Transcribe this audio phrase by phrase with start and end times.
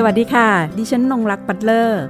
[0.00, 0.48] สวัสดีค่ะ
[0.78, 2.02] ดิฉันนงรักปัตเลอร์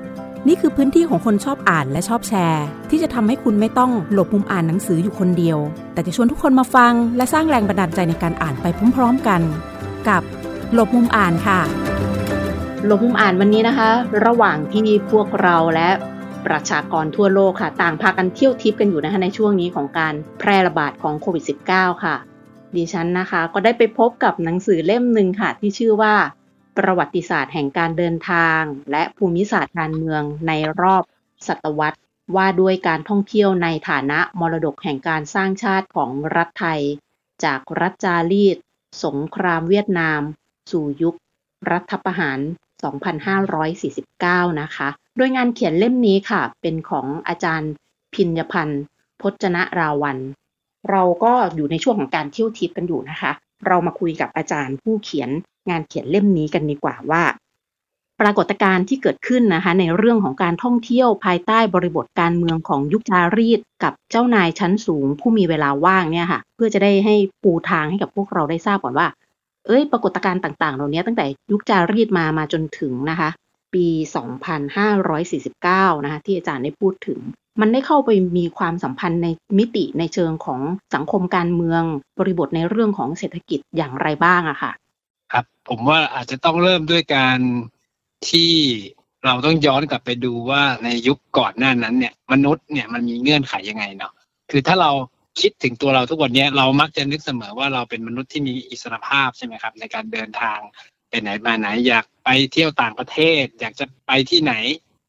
[0.48, 5.58] นี่คือพื้นที่ของคนชอบอ่านและชอบแชร์ ที่จะทำให้คุณไม่ต้องหลบมุมอ่านหนังสืออยู่คนเดียว
[5.92, 9.40] แต่จะชวนทุกคนมาฟัง และสร้างแรงบันดาลใจในการอ่านไปพร้อมๆกัน
[10.09, 10.22] กับ
[10.74, 11.60] หลบมุมอ่านค่ะ
[12.87, 13.88] หลบมุมอ่านวันนี้นะคะ
[14.27, 15.88] ระหว่างที่พวกเราและ
[16.46, 22.16] ประชากรทั่วโลกค่ะ ต่างพากันเที่ยวทิพย์กันอยู่นะคะในช่วงนี้ของการแพร่ระบาดของโควิด -19 ค่ะ
[22.77, 26.14] ดิฉันนะคะก็ได้ไปพบกับหนังสือเล่มหนึ่งค่ะ ที่ชื่อว่า
[26.78, 31.02] ประวัติศาสตร์แห่งการเดินทาง และภูมิศาสตร์การเมืองในรอบ
[31.46, 31.98] ศตวรรษ
[32.37, 36.80] ว่าด้วยการท่องเที่ยวในฐานะมรดกแห่งการสร้างชาติของรัฐไทย
[37.45, 38.56] จากรัฐจารีต
[39.04, 40.20] สงครามเวียดนาม
[40.70, 41.16] สู่ยุค
[41.70, 42.38] รัฐประหาร
[43.65, 47.73] 2549 นะคะ โดยงานเขียนเล่มนี้ค่ะ เป็นของอาจารย์
[48.15, 48.82] พิญญพันธ์
[49.20, 50.18] พจนราวัน
[50.90, 53.32] เราก็อยู่ในช่วงของการเที่ยวทิพย์กันอยู่นะคะ
[53.66, 55.30] เรามาคุยกับอาจารย์ผู้เขียน
[55.71, 57.23] งานเขียนเล่มนี้กันดีกว่าว่า
[58.21, 69.09] ปรากฏการณ์ที่เกิดขึ้นนะคะในเรื่องของการท่องเที่ยวภายใต้บริบทการเมืองของยุคจารีต กับเจ้านายชั้นสูง ผู้มีเวลาว่างเนี่ยค่ะ เพื่อจะได้ให้ปูทางให้กับพวกเราได้ทราบก่อนว่า
[69.67, 73.29] เอ้ย ปรากฏการณ์ต่างๆ เหล่านี้ตั้งแต่ยุคจารีตมามาจนถึงนะคะ
[73.75, 73.87] ปี
[75.17, 77.19] 2549 นะคะที่อาจารย์ได้พูดถึง
[77.61, 80.61] มันได้เข้าไปมีความสัมพันธ์ในมิติในเชิงของ
[80.95, 81.83] สังคมการเมือง
[82.19, 84.73] บริบทในเรื่องของเศรษฐกิจอย่างไรบ้างอะค่ะ
[85.33, 87.39] ครับ ผมว่าอาจจะต้องเริ่มด้วยการ
[88.31, 88.53] ที่
[89.25, 94.12] เราต้องย้อนกลับไปดูว่าในยุคก่อนหน้านั้นเนี่ย มนุษย์เนี่ยมันมีเงื่อนไขยังไงเนาะ
[94.51, 94.91] คือถ้าเรา
[95.41, 100.59] คิดถึงตัวเราทุกวันนี้เรามักจะนึกเสมอว่าเราเป็นมนุษย์ที่มีอิสรภาพใช่ไหมครับ ในการเดินทาง
[101.09, 104.55] ไปไหนมาไหนอยากไปเที่ยวต่างประเทศ อยากจะไปที่ไหน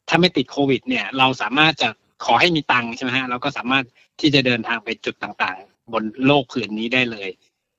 [0.08, 1.88] ถ้าไม่ติดโควิด เนี่ย เราสามารถจะ
[2.24, 3.84] ขอให้มีตังค์ใช่ไหมฮะเราก็สามารถ
[4.20, 7.28] ที่จะเดินทางไปจุดต่างๆ บนโลกผืนนี้ได้เลย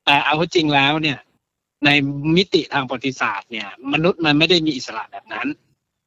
[0.06, 1.18] แต่เอาจริงแล้วเนี่ย
[1.86, 1.90] ใน
[2.36, 5.48] มิติทางประวัติศาสตร์เนี่ย มนุษย์มันไม่ได้มีอิสระแบบนั้น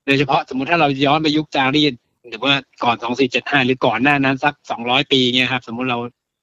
[0.06, 1.94] โดยเฉพาะสมมติถ้าเราย้อนไปยุคจารีต
[2.28, 2.54] หรือว่า
[2.84, 2.96] ก่อน
[3.30, 5.98] 2475หรือก่อนหน้านั้นสัก200ปีเนี่ยครับ สมมติเรา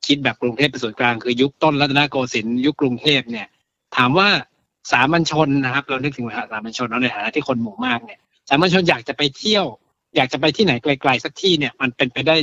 [0.08, 3.48] คิดแบบกรุงเทพเป็นศูนย์กลางคือยุคต้นรัตนโกสินทร์ยุคกรุงเทพเนี่ย
[3.98, 4.30] ถามว่า
[4.92, 9.66] สามัญชนนะครับ เรานึกถึงสามัญชนเราในฐานะที่คนหมู่มากเนี่ย สามัญชนอยากจะไปเที่ยว
[10.16, 12.36] อยากจะไปที่ไหนไกลๆสักที่เนี่ยมันเป็นไปได้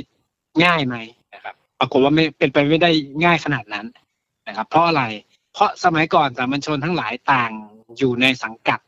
[0.65, 0.97] ง่ายไหม
[1.35, 2.91] นะครับ ปรากฏว่าไม่เป็นไปไม่ได้
[3.25, 3.87] ง่ายขนาดนั้น
[4.49, 5.03] นะครับ เพราะอะไร
[5.59, 7.53] เพราะสมัยก่อนสามัญชนทั้งหลายต่าง
[7.99, 8.81] อยู่ในสังกัด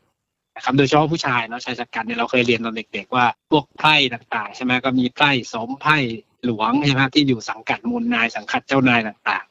[0.56, 5.98] นะครับโดยเฉพาะผู้ชายเนาะชายสังกัดเนี่ยเราเคยเรียนตอนเด็ก ๆ ว่าพวกไพร่ต่างๆใช่ไหมก็มีไพร่สมไพร่
[6.44, 9.44] หลวงใช่ไหมที่อยู่สังกัดมูลนายสังกัดเจ้านายต่าง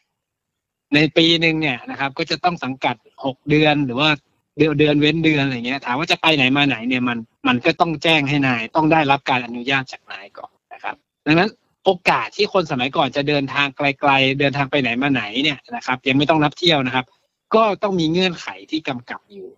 [0.43, 4.09] ๆ ในปีหนึ่งเนี่ยนะครับ ก็จะต้องสังกัดหกเดือนหรือว่า
[4.57, 11.49] เดือนเดือนเว้นเดือนอะไรเงี้ยถามว่าจะไปไหนมาไหนเนี่ยมันมันก็ต้องแจ้งให้นายต้องได้รับการอนุญาตจากนายก่อนนะครับ ดังนั้น
[11.85, 17.05] โอกาสที่คนสมัยก่อนจะเดินทางไกล ๆ เดินทางไปไหนมาไหนเนี่ยนะครับ ยังไม่ต้องนับเที่ยวนะครับ
[17.55, 19.49] ก็ต้องมีเงื่อนไขที่กำกับอยู่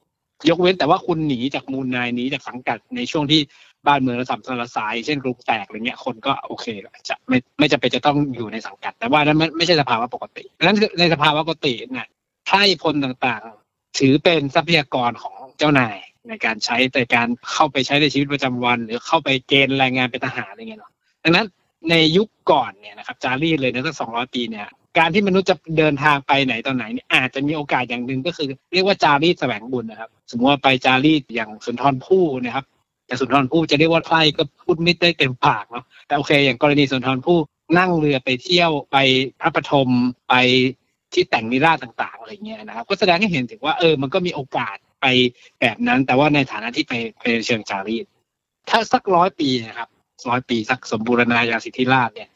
[0.49, 3.41] ยกเว้นแต่ว่าคุณหนีจากมูลนายหนีจากสังกัดในช่วงที่
[3.87, 6.65] บ้านเมืองระสับระสาย เช่นกรุงแตกอะไรเงี้ยคนก็โอเค
[7.09, 12.07] จะไม่ไม่จำเป็นจะต้องอยู่ในสังกัด แต่ว่านั้นไม่ใช่สภาวะปกติดังนั้นในสภาวะปกติเนี่ย
[12.45, 15.97] ไพร่พลต่างๆ ถือเป็นทรัพยากรของเจ้านาย
[16.29, 20.91] ในการใช้แต่การเข้าไปใช้ในชีวิตประจำวัน หรือเข้าไปเกณฑ์แรงงานเป็นทหารอะไรเงี้ยเนาะ
[21.23, 21.47] ดังนั้น
[21.89, 32.65] ในยุคก่อนเนี่ยนะครับจารีตเลยนะตั้งสองร้อยปีเนี่ยการที่มนุษย์จะเดินทางไปไหนตอนไหนเนี่ยอาจจะมีโอกาสอย่างหนึ่งก็คือ เรียกว่าจารีตแสวงบุญนะครับ สมมติว่าไปจารีตอย่างสุนทรภู่นะครับ
[33.07, 37.39] แต่สุนทรภู่จะเรียกว่าไพร่ก็พูดไม่ได้เต็มปากเนาะแต่โอเค อย่างกรณีสุนทรภู่
[37.77, 38.97] นั่งเรือไปเที่ยวไป
[39.41, 39.89] พระปฐม
[40.29, 40.33] ไป
[41.13, 45.05] ที่แต่งนิราต่างๆอะไรเงี้ยนะครับ ก็แสดงให้เห็นถึงว่าเออมันก็มีโอกาสไป
[45.59, 48.05] แบบนั้น แต่ว่าในฐานะที่ไปไปเชิงจารีต
[48.69, 49.89] ถ้าสักร้อยปีนะครับ
[50.29, 52.29] ร้อยปีสักสมบูรณาญาสิทธิราชเนี่ย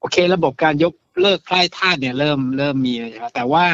[0.00, 3.66] โอเค ระบบการยกเลิกไพร่ทาสเนี่ยเริ่มเริ่มมีใช่ไหมแต่ว่า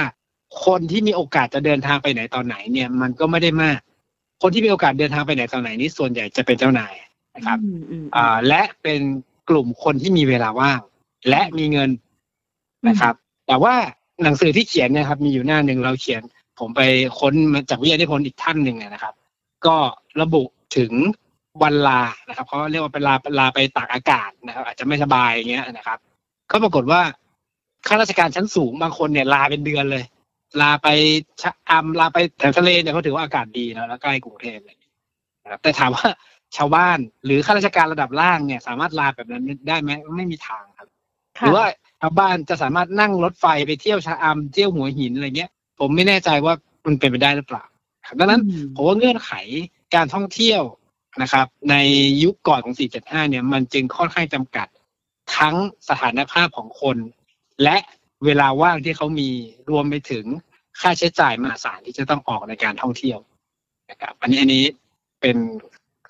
[0.65, 3.79] คนที่มีโอกาสจะเดินทางไปไหนตอนไหนเนี่ย มันก็ไม่ได้มาก
[4.43, 6.93] คนที่มีโอกาสเดินทางไปไหนตอนไหนนี่ส่วนใหญ่จะเป็นเจ้านาย
[7.37, 7.59] นะครับ
[8.17, 9.01] อ่าและเป็น
[9.49, 10.81] กลุ่มคนที่มีเวลาว่าง
[11.29, 11.91] และมีเงิน
[12.89, 13.15] นะครับ
[13.47, 13.75] แต่ว่า
[14.23, 16.23] หนังสือที่เขียนเนี่ยครับ มีอยู่หน้าหนึ่งเราเขียน
[16.59, 16.81] ผมไป
[17.19, 19.15] ค้นมาจากวิทยานิพนธ์อีกท่านหนึ่งนะครับ
[19.67, 19.77] ก็
[20.21, 20.43] ระบุ
[20.77, 20.93] ถึง
[21.63, 25.99] วันลานะครับเขาเรียกว่าเป็นลาลาไปตากอากาศนะครับ อาจจะไม่สบายอย่างเงี้ยนะครับ
[26.51, 27.01] ก็ปรากฏว่า
[27.87, 30.05] ข้าราชการชั้นสูงบางคนเนี่ยลาเป็นเดือนเลย
[30.61, 30.89] ลาไป
[31.43, 34.77] ชะอำลาไปแถวทะเลเนี่ยเขาถือว่าอากาศดีนะแล้วใกล้กรุงเทพเลย
[35.43, 36.07] นะครับแต่ถามว่า
[36.57, 40.89] ชาวบ้านหรือข้าราชการระดับล่างเนี่ย สามารถลาแบบนั้นได้ไหมไม่มีทางครับ
[41.41, 41.67] หรือว่า
[42.01, 46.55] ชาวบ้านจะสามารถนั่งรถไฟไปเที่ยวชะอำเที่ยวหัวหินอะไรเงี้ย ผมไม่แน่ใจว่า
[46.87, 47.65] มันเป็นไปได้หรือเปล่า
[48.19, 48.43] ดังนั้น
[48.75, 49.33] ผมว่าเงื่อนไข
[49.95, 50.63] การท่องเที่ยว
[51.23, 51.75] นะครับ ใน
[52.25, 54.67] ยุคก่อนของ 475 เนี่ย มันจึงค่อนข้างจำกัด
[55.37, 55.55] ทั้ง
[55.89, 56.97] สถานภาพของคน
[57.63, 57.77] และ
[58.25, 59.29] เวลาว่างที่เขามี
[59.71, 60.25] รวมไปถึง
[60.81, 63.19] ค่าใช้จ่ายมหาศาลที่จะต้องออกในการท่องเที่ยว
[63.91, 64.65] นะครับอันนี้อันนี้
[65.21, 65.37] เป็น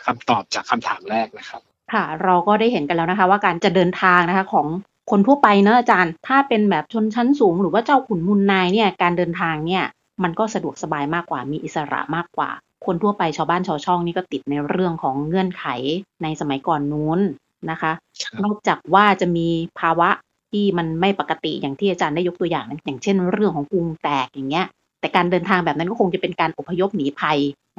[0.05, 1.63] คำตอบจากคำถามแรกนะครับ
[1.93, 4.67] ค่ะเราก็ได้เห็นกันแล้วนะคะ ว่าการจะเดินทางนะคะของ
[5.11, 9.85] คนทั่วไปเนอะอาจารย์ ถ้าเป็นแบบชนชั้นสูง หรือว่าเจ้าขุนมูลนายเนี่ยการเดินทางเนี่ย
[10.23, 12.51] มันก็สะดวกสบายมากกว่ามีอิสระมากกว่า
[12.87, 15.65] คนทั่วไปชาวบ้านชาวช่องนี่ก็ติดในเรื่องของเงื่อนไข
[16.23, 17.21] ในสมัยก่อนนู้น
[17.71, 17.93] นะคะ
[18.45, 19.49] นอกจากว่าจะมี
[19.81, 20.09] ภาวะ
[20.51, 24.67] ที่มันไม่ปกติอย่างที่อาจารย์ได้ยกตัวอย่างอย่างเช่น เรื่องของกรุงแตกอย่างเงี้ย
[25.01, 27.39] แต่การเดินทางแบบนั้นก็คงจะเป็นการอพยพหนีภัย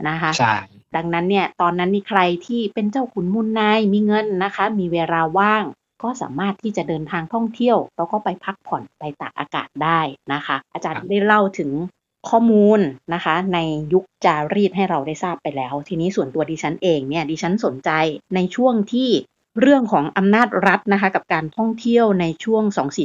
[0.10, 0.56] นะคะใช่
[0.96, 5.64] ดังนั้นเนี่ยตอนนั้นมีใครที่เป็นเจ้าขุนมูลนายมีเงินนะคะ มีเวลาว่าง
[6.04, 10.00] ก็สามารถที่จะเดินทางท่องเที่ยว แล้วก็ไปพักผ่อนไปตากอากาศได้
[10.34, 11.70] นะคะ อาจารย์ได้เล่าถึง
[12.30, 12.80] ข้อมูล
[13.14, 13.60] นะคะ ใน
[13.94, 17.92] ยุคจารีตให้เราได้ทราบไปแล้ว ทีนี้ส่วนตัวดิฉันเองเนี่ยดิฉันสนใจ
[18.36, 19.10] ในช่วงที่
[19.62, 22.64] เรื่องของอำนาจรัฐนะคะ กับการท่องเที่ยวในช่วง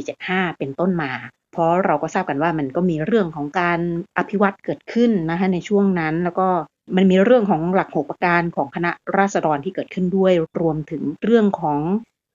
[0.09, 1.11] 2475 เป็นต้นมา
[1.51, 3.79] เพราะเราก็ทราบกันว่ามันก็มีเรื่องของการ
[4.17, 6.47] อภิวัตเกิดขึ้นนะคะในช่วงนั้นแล้วก็
[6.95, 11.79] มันมีเรื่องของหลักหกประการของคณะราษฎรที่เกิดขึ้นด้วยรวมถึงเรื่องของ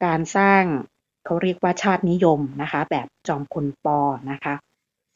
[0.05, 0.63] การสร้าง
[1.25, 3.99] เขาเรียกว่าชาตินิยมนะคะ แบบจอมพลปอ
[4.31, 4.55] นะคะ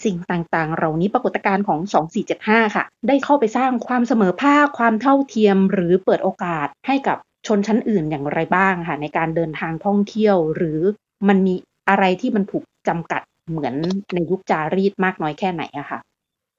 [0.05, 1.81] สิ่งต่างๆ เหล่านี้ปรากฏการณ์ของ
[2.29, 7.17] 2475 ค่ะ ได้เข้าไปสร้างความเสมอภาคความเท่าเทียม หรือเปิดโอกาสให้กับ
[7.47, 10.81] ชนชั้นอื่นอย่างไรบ้างค่ะในการเดินทางท่องเที่ยว หรือ
[11.29, 11.55] มันมี
[11.89, 13.75] อะไรที่มันถูกจำกัดเหมือน
[14.15, 15.99] ในยุคจารีตมากน้อยแค่ไหนอะค่ะ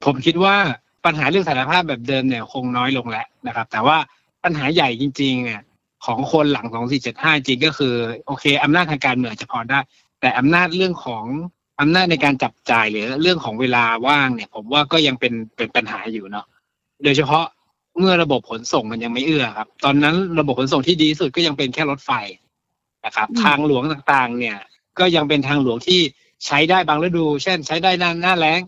[0.04, 0.56] ผมคิดว่า
[1.04, 3.96] ปัญหาเรื่องสารภาพแบบเดิมเนี่ยคงน้อยลงแล้วนะครับ แต่ว่า
[4.44, 5.62] ปัญหาใหญ่จริง ๆ เนี่ย
[6.06, 6.66] ของคนหลัง
[7.06, 7.94] 2475 จริงก็คือ
[8.26, 9.78] โอเคอำนาจทางการเมืองจะพอได้
[10.20, 11.24] แต่อำนาจเรื่องของ
[11.80, 16.46] อำนาจในการจับจ่ายหรือเรื่องของเวลาว่างเนี่ย ผมว่าก็ยังเป็นเป็นปัญหาอยู่เนาะ
[17.04, 17.44] โดยเฉพาะ
[17.98, 22.10] เมื่อระบบขนส่งมันยังไม่เอื้อครับ ตอนนั้นระบบขนส่งที่ดีที่สุดก็ยังเป็นแค่รถไฟ
[23.06, 24.56] นะครับอืมทางหลวงต่างๆ เนี่ย
[24.98, 26.00] ก็ยังเป็นทางหลวงที่
[26.46, 28.60] ใช้ได้บางฤดู เช่น ใช้ได้หน้าหน้าแล้ง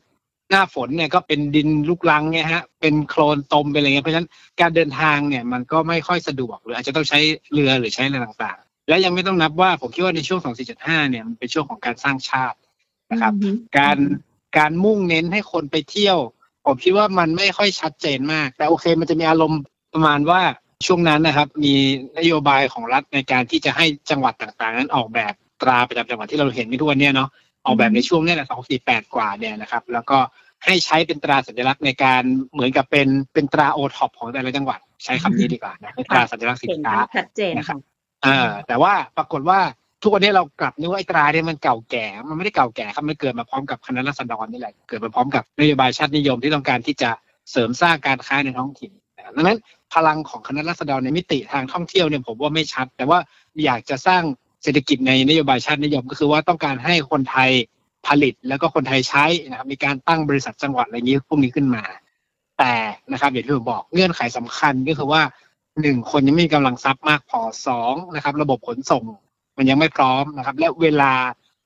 [0.50, 4.29] หน้าฝนเนี่ยก็เป็นดินลูกรังเนี่ยฮะ เป็นโคลนตมเป็นอะไรเงี้ยเพราะฉะนั้น
[4.61, 7.19] การเดินทางเนี่ยมันก็ไม่ค่อยสะดวก หรืออาจจะต้องใช้
[7.53, 10.41] เรือหรือใช้อะไรต่างๆ และยังไม่ต้องนับว่าผมคิดว่าในช่วง
[10.77, 12.57] 2475 เนี่ยมันเป็นช่วงของการสร้างชาติ
[13.14, 13.99] นะครับอือฮึการ
[14.58, 16.19] การมุ่งเน้นให้คนไปเที่ยว
[16.66, 19.61] ผมคิดว่ามันไม่ค่อยชัดเจนมาก แต่โอเคมันจะมีอารมณ์
[19.94, 20.40] ประมาณว่า
[20.87, 21.75] ช่วงนั้นนะครับ มี
[22.19, 25.32] นโยบายของรัฐในการที่จะให้จังหวัดต่างๆ นั้นออกแบบ
[25.62, 27.28] ตราประจำจังหวัดที่เราเห็นในทุกวันเนี้ยเนาะ
[27.66, 30.19] ออกแบบในช่วงเนี้ยแหละสองสี่แปดกว่าเนี่ยนะครับ แล้วก็
[30.64, 32.22] ให้ใช้เป็นตราสัญลักษณ์ในการ
[32.52, 37.78] เหมือนกับเป็นเป็นตราโอท็อปของแต่ละจังหวัดใช้คำนี้ดีกว่านะเป็นตราสัญลักษณ์สินเห็นค้าชัดเจนนะครัค่ะบ
[38.22, 39.61] เออแต่ว่าปรากฏว่า
[40.05, 47.11] ทุกวันนี้เรากลับนึกว่าไอ้ตราเนี่ยมันเก่าแก่ มันไม่ได้เก่าแก่ครับมันเกิดมาพร้อมกับคณะรัษฎรนี่แหละ เกิดมาพร้อมกับนโยบายชาตินิยมที่ต้องการที่จะ
[47.51, 48.93] เสริมสร้างการค้าในท้องถิ่น
[49.37, 49.59] ดังนั้น
[49.95, 53.19] พลังของคณะรัษฎรในมิติทางท่องเที่ยวเนี่ยผมว่าไม่ชัด แต่ว่า
[53.65, 54.23] อยากจะสร้าง
[54.62, 57.50] เศรษฐกิจในนโยบายชาตินิยม ก็คือว่าต้องการให้คนไทย
[58.07, 61.83] ผลิตแล้วก็คนไทยใช้นะครับมีการตั้งบริษัทจังหวัดอะไรอย่างนี้พวกนี้ขึ้นมา
[62.59, 62.75] แต่
[63.12, 65.23] นะครับอย่างที่ผมบอกเงื่อนไขสำคัญก็คือว่า
[65.83, 69.05] หนึ่งคนยังไม่มีกำลังทรัพย์มากพอสองนะครับ ระบบขนส่ง
[69.56, 71.12] มันยังไม่พร้อมนะครับ และเวลา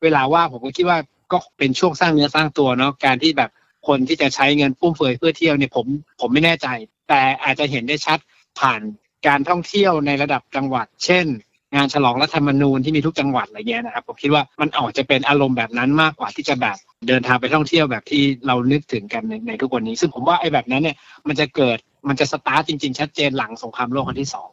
[0.02, 0.98] เวลาว่าผมก็คิดว่า
[1.32, 3.50] ก็เป็นช่วงสร้างเนื้อสร้างตัวเนาะการที่แบบ
[3.88, 5.86] คนที่จะใช้เงินฟุ่มเฟือยเพื่อเที่ยวเนี่ยผม
[6.20, 6.66] ผมไม่แน่ใจ
[7.08, 8.18] แต่อาจจะเห็นได้ชัด
[8.58, 8.80] ผ่าน
[9.26, 11.26] การท่องเที่ยวในระดับจังหวัด เช่น
[11.74, 16.76] งานฉลองรัฐธรรมนูญที่มีทุกจังหวัดอะไรเงี้ยนะครับผมคิดว่ามันออกจะเป็นอารมณ์แบบนั้นมากกว่าที่จะแบบ
[17.08, 20.96] เดินทางไปท่องเที่ยวแบบที่เรานึกถึงกันในในทุกวันนี้ ซึ่งผมว่าไอ้แบบนั้นเนี่ย
[21.28, 24.48] มันจะเกิดมันจะสตาร์ทจริง ๆ ชัดเจนหลังสงครามโลกครั้งที่สอง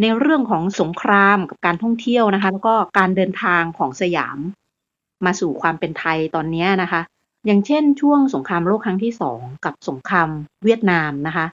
[0.00, 4.38] ในเรื่องของสงครามกับการท่องเที่ยวนะคะ แล้วก็การเดินทางของสยาม
[5.24, 7.00] มาสู่ความเป็นไทยตอนนี้นะคะ
[7.46, 10.28] อย่างเช่น ช่วงสงครามโลกครั้งที่สองกับสงคราม
[10.64, 11.46] เวียดนามนะคะ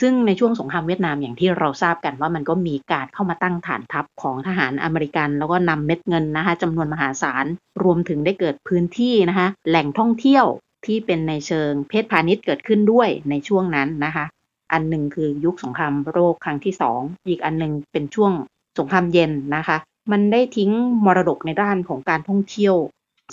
[0.00, 7.44] ซึ่งในช่วงสงครามเวียดนามอย่างที่เราทราบกันว่ามันก็มีการเข้ามาตั้งฐานทัพของทหารอเมริกัน แล้วก็นำเม็ดเงินนะคะจำนวนมหาศาล
[7.84, 10.44] รวมถึงได้เกิดพื้นที่นะคะ แหล่งท่องเที่ยว
[10.86, 14.24] ที่เป็นในเชิงเพศพาณิชย์เกิดขึ้นด้วยในช่วงนั้นนะคะ
[14.72, 18.32] อันหนึ่งคือยุคสงครามโลกครั้งที่สองอีกอันหนึ่งเป็นช่วง
[18.78, 19.76] สงครามเย็นนะคะ
[20.12, 20.70] มันได้ทิ้ง
[21.06, 22.74] มรดกในด้านของการท่องเที่ยว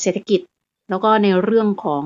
[0.01, 0.41] เศรษฐกิจ
[0.89, 2.03] แล้วก็ในเรื่องของ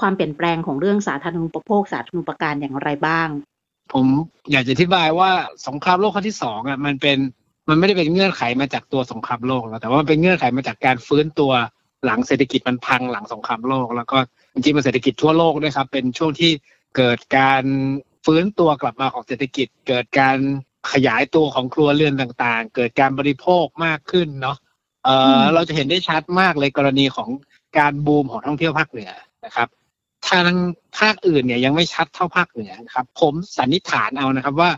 [0.00, 3.28] ความเปลี่ยนแปลงของเรื่องสาธารณูปโภค สาธารณูปการอย่างไรบ้าง
[3.92, 4.06] ผม
[4.52, 5.30] อยากจะอธิบายว่า
[5.66, 7.18] สงครามโลกครั้งที่สองอะมันเป็น
[7.68, 11.52] มันไม่ได้เป็นเงื่อนไขมาจากตัวสงครามโลกแล้วแต่ว่าเป็นเงื่อนไขมาจากการฟื้นตัว
[12.04, 14.18] หลังเศรษฐกิจมันพังหลังสงครามโลก แล้วก็
[14.52, 16.50] จริงๆมันเศรษฐกิจทั่วโลกด้วยครับ เป็นช่วงที่
[16.96, 17.64] เกิดการ
[18.26, 20.38] ฟื้นตัวกลับมาของเศรษฐกิจ เกิดการ
[20.92, 24.56] ขยายตัวของครัวเรือนต่างๆ เกิดการบริโภคมากขึ้นเนาะ
[25.04, 27.28] เออมเราจะเห็นได้ชัดมากเลยกรณีของ
[27.78, 29.10] การบูมของท่องเที่ยวภาคเหนือ
[29.44, 29.68] นะครับ
[30.28, 30.50] ทาง
[30.98, 34.70] ภาคอื่นเนี่ยยังไม่ชัดเท่าภาคเหนือนะครับ ผมสันนิษฐานเอานะครับว่า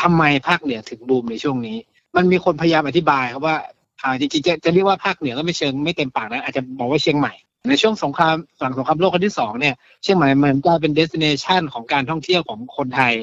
[0.00, 1.76] ทำไมภาคเหนือถึงบูมในช่วงนี้
[2.16, 3.56] มันมีคนพยายามอธิบายครับว่า
[4.02, 7.32] อ่าจริงๆจะจะเรียกว่าภาคเหนือก็ไม่เชิงไม่เต็มปากนะอาจจะบอกว่าเชียงใหม่
[7.68, 13.14] ในช่วงสงครามหลังสงครามโลกครั้งที่สองเนี่ยเชียงใหม่มันกลายเป็นเดสติเนชันของการท่องเที่ยวของคนไทย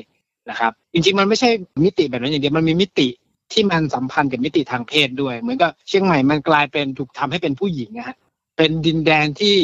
[0.50, 1.50] นะครับจริงๆมันไม่ใช่
[1.86, 3.07] มิติแบบนั้นอย่างเดียวมันมีมิติ
[3.51, 8.17] ที่มันสัมพันธ์กับมิติทางเพศด้วย เหมือนกับเชียงใหม่มันกลายเป็นถูกทำให้เป็นผู้หญิงนะฮะ
[8.57, 9.55] เป็นดินแดนที่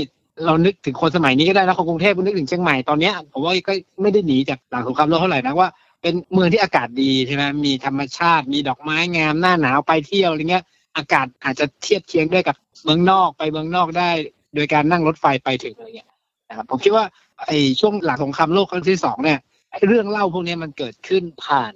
[0.46, 5.70] เรานึกถึงคนสมัยนี้ก็ได้นะคนกรุงเทพนึกถึงเชียงใหม่ตอนนี้ผมว่าก็ไม่ได้หนีจากหลังสงครามโลกเท่าไหร่นะว่า
[6.02, 10.64] เป็นเมืองที่อากาศดีใช่ไหมมีธรรมชาติ มีดอกไม้งามหน้าหนาวไปเที่ยวอะไรเงี้ย
[10.98, 14.10] อากาศอาจจะเทียบเคียงได้กับเมืองนอกไปเมืองนอกได้
[14.58, 16.10] โดยการนั่งรถไฟไปถึงอะไรเงี้ย
[16.50, 17.06] นะครับผมคิดว่า
[17.46, 19.40] ไอ้ช่วงหลังสงครามโลกครั้งที่สองเนี่ย
[19.88, 21.74] เรื่องเล่าพวกนี้มันเกิดขึ้นผ่าน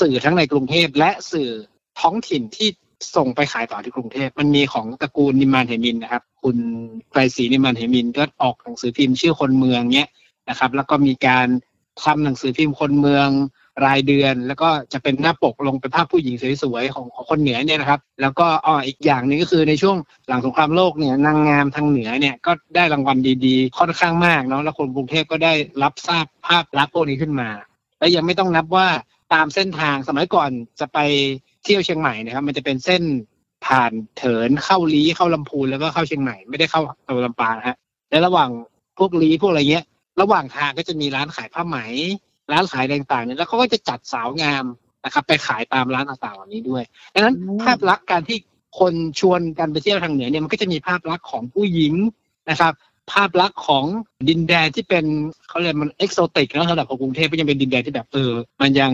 [0.00, 1.50] สื่อทั้งในกรุงเทพและสื่อ
[2.00, 2.68] ท้องถิ่นที่
[3.16, 6.56] ส่งไปขายต่อที่กรุงเทพมันมีของตระกูลนิมานเหมินนะครับ คุณ
[7.10, 10.08] ไกรศรีนิมานเหมินก็ออกหนังสือพิมพ์ชื่อคนเมืองเนี้ย
[10.48, 11.46] นะครับ แล้วก็มีการ
[12.02, 13.28] ทำหนังสือพิมพ์คนเมือง
[13.86, 19.96] รายเดือน แล้วก็จะเป็นหน้าปกลงเป็นภาพผู้หญิงสวยๆของของคนเหนือเนี่ยนะครับ แล้วก็อ๋ออีกอย่างหนึ่งก็คือในช่วง
[20.28, 23.16] หลังสงครามโลกเนี่ยนางงามทางเหนือเนี่ยก็ได้รางวัล
[23.46, 27.50] ดีๆ ค่อนข้างมากเนาะแล้วคนกรุงเทพก็ได้รับทราบภาพลักษณ์พวกนี้ขึ้นมา
[27.98, 28.88] และยังไม่ต้องนับว่า
[29.32, 30.98] ตามเส้นทางสมัยก่อนจะไป
[31.64, 33.02] เที่ยวเชียงใหม่นะครับ มันจะเป็นเส้น
[33.66, 37.76] ผ่านเถินเข้าลี้เข้าลำพูนแล้วก็เข้าเชียงใหม่ไม่ได้เข้าตัวลำปางฮะ
[38.10, 38.50] และระหว่าง
[38.98, 39.84] พวกลี้พวกอะไรเงี้ย
[40.20, 41.78] ระหว่างทางก็จะมีร้านขายผ้าไหม
[42.52, 44.64] ร้านขายต่างๆเนี่ยแล้วเขาก็จะจัดสาวงาม
[45.04, 46.82] นะครับ ไปขายตามร้านต่างๆเหล่านี้ด้วย
[47.14, 48.38] ดังนั้นภาพลักษณ์การที่
[48.78, 51.94] คนชวนกันไปเที่ยวทางเหนือเนี่ยมันก็จะมีภาพลักษณ์ของผู้หญิง
[52.50, 52.72] นะครับ
[53.12, 53.84] ภาพลักษณ์ของ
[54.28, 55.04] ดินแดนที่เป็น
[55.48, 58.92] เขาเรียกมันเอกโซติกนะสำหรับคนกรุงเทพก็ยังเป็นดินแดนที่แบบเออมันยัง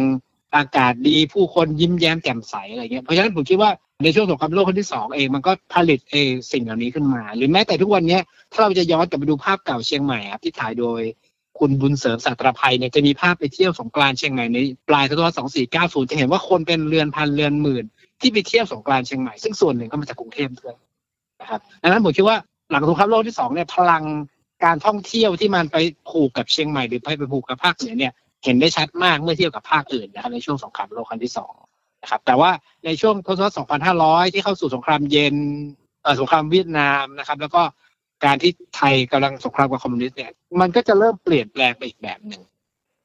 [0.56, 3.70] อากาศดีผู้คนยิ้มแย้มแจ่มใสอะไรเงี้ยเพราะฉะนั้นผมคิดว่า
[4.02, 6.14] ในช่วงสงครามโลกครั้งที่สองเองมันก็ผลิตเอ
[6.52, 11.00] สิ่งเหล่านี้ขึ้นมา หรือแม้แต่ทุกวันเนี้ยถ้าเราจะย้อนกลับไปดูภาพเก่าเชียงใหม่ครับที่ถ่ายโดย
[11.58, 14.58] คุณบุญเสริมสัตรภัยเนี่ยจะมีภาพไปเที่ยวสงกรานเชียงใหม่ใน
[14.88, 15.34] ปลายศวรรษ
[15.72, 17.84] 2490 จะเห็นว่าคนเป็นเรือนพันเรือนหมื่น
[18.20, 20.74] ที่ไปเที่ยวสงกรานเชียงใหม่ ซึ่งส่วนหนึ่งก็มาจากกรุงเทพด้วย
[21.40, 22.36] นะครับดังนั้นผมคิดว่า
[22.70, 24.04] หลังสงครามโลกที่สองเนี่ยพลัง
[24.64, 25.76] การท่องเที่ยวที่มันไป
[26.10, 28.12] ผูกกับเชียงใหม่หรือไปไปผูกกับภาคเหนือเนี่ย
[28.44, 31.54] เห็นได้ชัดมากเมื่อเทียบกับภาคอื่นนะครับในช่วงสงครามโลกครั้งที่สอง
[32.02, 32.50] นะครับแต่ว่า
[32.84, 33.54] ในช่วงทศวรรษ
[33.94, 35.36] 2500 ที่เข้าสู่สงครามเย็น
[36.02, 37.62] เอ่อสงครามเวียดนามนะครับ แล้วก็
[38.24, 42.42] การที่ไทยกำลังสงครามกับคอมมิวนิสต์เนี่ย มันก็จะเริ่มเปลี่ยนแปลงไปอีกแบบหนึ่ง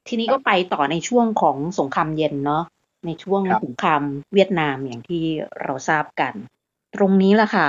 [0.08, 2.64] ทีนี้ก็ไปต่อในช่วงของสงครามเย็นเนาะ
[3.06, 4.02] ในช่วงครับสงคราม
[4.34, 5.22] เวียดนามอย่างที่
[5.62, 6.34] เราทราบกัน
[6.96, 7.68] ตรงนี้แหละค่ะ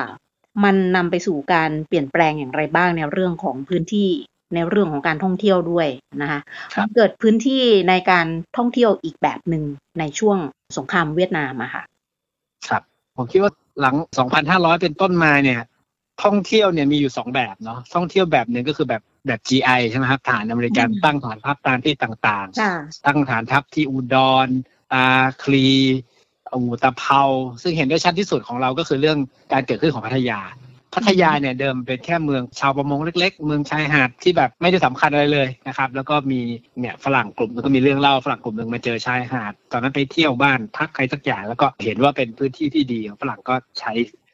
[0.63, 4.09] มันนำไปสู่การเปลี่ยนแปลงอย่างไรบ้างในเรื่องของพื้นที่
[4.55, 5.87] ในเรื่องของการท่องเที่ยวด้วย
[6.21, 6.39] นะคะ
[6.73, 9.63] ครับมันเกิดพื้นที่ในการท่องเที่ยวอีกแบบหนึ่ง
[9.99, 10.37] ในช่วง
[10.77, 11.83] สงครามเวียดนามอะค่ะ
[12.67, 12.81] ครับ
[13.15, 13.95] ผมคิดว่าหลัง
[14.39, 15.59] 2,500 เป็นต้นมาเนี่ย
[16.23, 24.15] ท่องเที่ยวเนี่ยมีอยู่สองแบบเนาะท่องเที่ยวแบบหนึ่งก็คือแบบแบบ GI ใช่ไหมครับฐานอเมริกันอืมตั้งฐานทัพตามที่ต่างค่ะๆตั้งฐานทัพที่อุด
[24.45, 24.47] ร
[24.93, 25.05] ตา
[25.43, 25.67] คลี
[26.53, 27.21] อูตะเภา
[27.61, 29.17] ซึ่งเห็นได้ชัดที่สุดของเราก็คือเรื่อง
[29.53, 30.39] การเกิดขึ้นของพัทยา
[30.95, 36.41] พัทยาเนี่ยเดิมเป็นแค่เมืองชาวประมงเล็ก ๆ เมืองชายหาดที่แบบไม่ได้สำคัญอะไรเลยนะครับ แล้วก็มี
[36.79, 43.91] เนี่ยฝรั่งกลุ่มหนึงก็มีเรื่องเล่าฝรั่งกลุ่มหนึ่งมาเจอชายหาด ตอนนั้นไปเที่ยวบ้านพักใครสักอย่างแล้วก็เห็นว่าเป็นพื้นที่ที่ดีของฝรั่งก็ใช้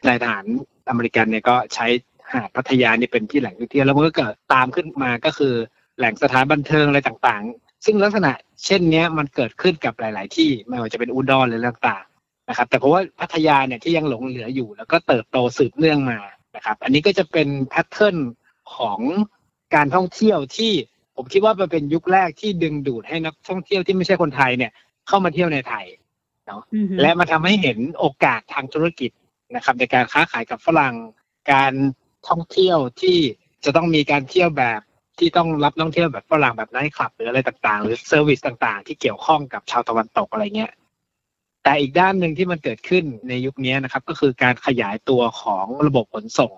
[0.08, 0.46] นายทหาร
[0.90, 1.88] อเมริกันเนี่ยก็ใช้
[2.34, 5.54] หาดพัทยานี่เป็นที่แหล่งท่องเที่ยวแล้วมันก็เกิดตามขึ้นมาก็คือ
[5.98, 8.32] แหล่งสถานบันเทิงอะไรต่างๆ ซึ่งลักษณะ
[8.66, 16.20] เช่นเนี้ยมันเกิดขึ้นกับหลาย ๆ ที่ไม่ว่าจะเป็นอุดรหรืออะไรต่างๆนะครับ แต่เพราะว่าพัทยาเนี่ยที่ยังหลงเหลืออยู่ แล้วก็เติบโตสืบเนื่องมา
[16.56, 18.18] นะครับ อันนี้ก็จะเป็นแพทเทิร์น
[18.76, 19.00] ของ
[19.76, 20.72] การท่องเที่ยวที่
[21.16, 24.72] ผมคิดว่ามันเป็นยุคแรกที่ดึงดูดให้นักท่องเที่ยวที่ไม่ใช่คนไทยเนี่ย
[25.08, 25.86] เข้ามาเที่ยวในไทย
[26.76, 29.12] อือฮึและมาทำให้เห็นโอกาสทางธุรกิจ
[29.56, 30.96] นะครับในการค้าขายกับฝรั่ง
[31.52, 31.74] การ
[32.30, 33.18] ท่องเที่ยวที่
[33.66, 34.82] จะต้องมีการเที่ยวแบบ
[35.20, 40.72] ที่ต้องรับนักท่องเที่ยวแบบฝรั่งแบบไนท์คลับหรืออะไรต่างๆ หรือ service ต่างๆ ที่เกี่ยวข้องกับชาวตะวันตกอะไรเงี้ย
[41.64, 46.54] แต่อีกด้านหนึ่งที่มันเกิดขึ้นในยุคนี้นะครับ ก็คือการขยายตัวของระบบขนส่ง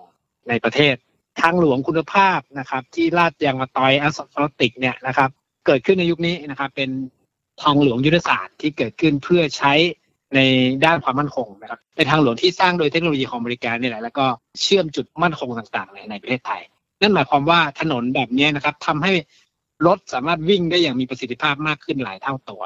[0.48, 0.94] ในประเทศ
[1.40, 5.30] ทางหลวงคุณภาพนะครับ ที่ลาดยางมะตอย asphaltic เนี่ยนะครับ
[5.66, 6.90] เกิดขึ้นในยุคนี้นะครับ เป็น
[7.62, 9.72] ทางหลวงยุทธศาสตร์ที่เกิดขึ้นเพื่อใช้
[10.34, 10.40] ใน
[10.84, 14.24] ด้านความมั่นคงนะครับเป็นทางหลวงที่สร้างโดยเทคโนโลยีของอเมริกาเนี่ยแหละแล้วก็
[14.60, 16.60] เชื่อมจุดมั่นคงต่างๆในในประเทศไทย
[17.00, 19.12] นั่นหมายความว่าถนนแบบนี้นะครับทำให้
[19.86, 22.62] รถสามารถวิ่งได้อย่างมีประสิทธิภาพมากขึ้นหลายเท่าตัว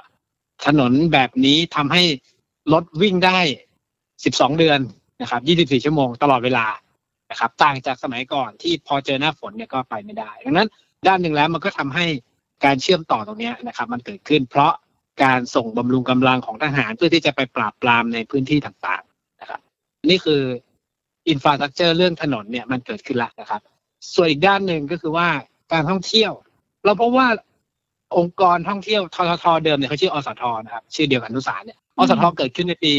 [0.67, 2.03] ถนนแบบนี้ทำให้
[2.73, 3.39] รถวิ่งได้
[3.99, 4.81] 12 เดือน
[5.23, 6.67] นะครับ 24 ชั่วโมงตลอดเวลา
[7.31, 10.69] นะครับ ต่างจากสมัยก่อนที่พอเจอหน้าฝนเนี่ยก็ไปไม่ได้ ดังนั้น
[11.07, 12.07] ด้านหนึ่งแล้วมันก็ทำให้
[12.65, 14.73] การเชื่อมต่อตรงนี้นะครับ มันเกิดขึ้นเพราะ
[15.23, 19.61] การส่งบำรุงกำลังของทหารเพื่อที่จะไปปราบปรามในพื้นที่ต่างๆนะครับ
[20.11, 20.43] นี่คือ
[21.29, 23.61] infrastructure เรื่องถนนเนี่ยมันเกิดขึ้นแล้วนะครับ
[24.15, 25.29] ส่วนอีกด้านหนึ่งก็คือว่า
[25.73, 26.33] การท่องเที่ยว
[26.85, 27.29] เราพบว่า
[28.17, 32.93] องค์กรท่องเที่ยวทททเดิมเนี่ยเขาชื่ออสทนะครับชื่อเดียวกับอนุสารเนี่ยอสทเกิดขึ้นในปี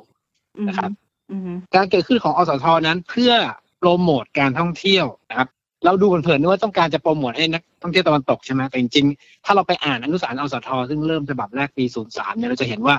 [0.00, 0.90] 02อือนะคฮึรับ
[1.30, 3.32] อือฮึการเกิดขึ้นของอสทนั้นเพื่อ
[3.78, 5.48] โปรโมทการท่องเที่ยวนะครับ
[5.84, 12.96] เราดูเผินๆนึกว่าต้องการจะโปรโมทให้นัก ท่องเที่ยวตะวันตกใช่ไหมแต่จริงๆ ถ้าเราไปอ่านอนุสารอสทซึ่งเริ่มฉบับแรกปี03เนี่ยเราจะเห็นว่า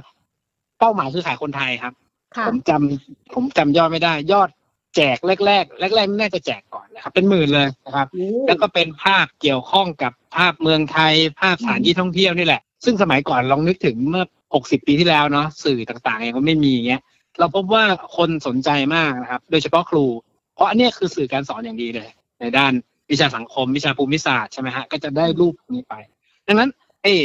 [0.80, 1.94] เป้าหมายคือขายคนไทยครับ
[2.36, 4.50] ค่ะผมจำผมจำยอดไม่ได้ ยอด
[4.96, 8.08] แจกแรกๆแรกๆไม่น่าจะแจกก่อนนะครับ เป็นหมื่นเลยนะครับ
[8.48, 14.26] แล้วก็เป็นภาพเกี่ยวข้องกับภาพเมืองไทย ภาพสถานที่ท่องเที่ยวนี่แหละ ซึ่งสมัยก่อนลองนึกถึงเมื่อ
[14.56, 17.02] 60 ปีที่แล้วเนาะสื่อต่างๆเองก็ไม่มีอย่างเงี้ย
[17.40, 17.84] เราพบว่า
[18.18, 20.06] คนสนใจมากนะครับ โดยเฉพาะครู
[20.56, 22.10] เพราะอันเนี้ยคือสื่อการสอนอย่างดีเลย
[22.40, 22.74] ในด้าน
[23.14, 25.94] วิชาสังคม วิชาภูมิศาสตร์ใช่ไหมฮะก็จะได้รูปนี้ไป
[26.48, 26.70] ดังนั้น
[27.04, 27.16] เอ้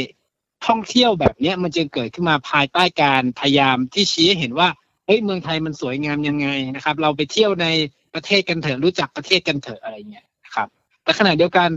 [0.67, 4.69] ท่องเที่ยวแบบเนี้ยมันจึงเกิดขึ้นมาภายใต้การพยายามที่ชี้ให้เห็นว่า
[5.05, 7.67] เฮ้ยเมืองไทยมันสวยงามยังไงนะครับ เราไปเที่ยวใน
[8.13, 10.67] ประเทศกันเถอะรู้จักประเทศกันเถอะอะไรเงี้ยนะครับ
[11.03, 11.69] แต่ขณะเดียวกัน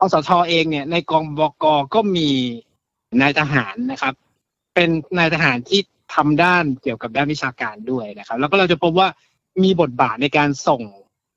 [0.00, 1.64] อสทเองเนี่ย ในกองบก
[1.94, 2.28] ก็มี
[3.20, 4.14] นายทหารนะครับ
[4.74, 5.80] เป็นนายทหารที่
[6.14, 9.08] ทำด้านเกี่ยวกับด้านวิชาการด้วยนะครับ แล้วก็เราจะพบว่า
[9.62, 10.82] มีบทบาทในการส่ง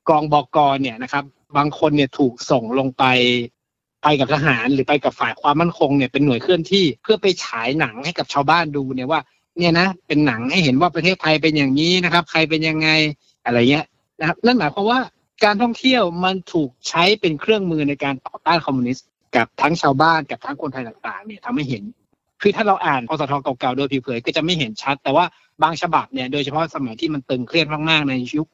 [0.10, 1.24] กองบกเนี่ยนะครับ
[1.58, 3.04] บางคนเนี่ยถูกส่งลงไป
[4.04, 9.22] ไปกับทหารหรือไปกับฝ่ายความมั่นคงเนี่ยเป็นหน่วยเคลื่อนที่เพื่อไปฉายหนังให้กับชาวบ้านดูเนี่ยว่า
[9.58, 12.90] เนี่ยนะเป็นหนังให้เห็นว่าประเทศไทยเป็นอย่างนี้นะครับ ใครเป็นยังไง
[13.46, 13.86] อะไรเงี้ย
[14.20, 15.00] นะครับนั่นหมายความว่า
[15.44, 21.84] การท่องเที่ยวมันถูกใช้เป็นเครื่องมือในการต่อต้านคอมมิวนิสต์กับทั้งชาวบ้านกับทั้งคนไทยต่างๆเนี่ยทำให้เห็น
[22.42, 25.26] คือถ้าเราอ่านอสทเก่าๆโดยผิวเผินก็จะไม่เห็นชัด แต่ว่า
[25.64, 28.48] บางฉบับเนี่ยโดยเฉพาะสมัยที่มันตึงเครียดมากๆในยุค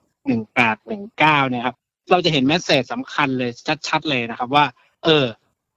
[0.56, 1.76] 1819เนี่ยครับ
[2.12, 3.52] เราจะเห็น message สำคัญเลย
[3.88, 4.66] ชัดๆเลยนะครับ ว่า
[5.04, 5.26] เออ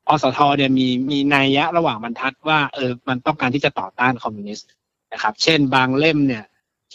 [0.08, 4.68] อสทเนี่ยมีมีนัยยะระหว่างบรรทัดว่าเออมันต้องการที่จะต่อต้านคอมมิวนิสต์
[5.12, 6.44] นะครับ เช่น บางเล่มเนี่ย